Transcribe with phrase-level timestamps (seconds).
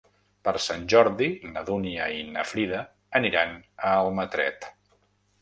[0.47, 1.27] Per Sant Jordi
[1.57, 2.81] na Dúnia i na Frida
[3.21, 3.55] aniran
[3.91, 4.69] a Almatret.